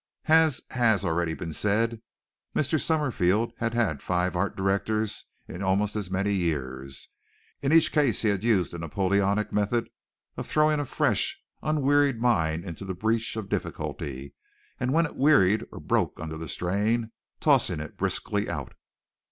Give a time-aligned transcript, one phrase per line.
[0.25, 2.01] As has already been said,
[2.55, 2.81] Mr.
[2.81, 7.09] Summerfield had had five art directors in almost as many years.
[7.61, 9.91] In each case he had used the Napoleonic method
[10.37, 14.33] of throwing a fresh, unwearied mind into the breach of difficulty,
[14.79, 18.73] and when it wearied or broke under the strain, tossing it briskly out.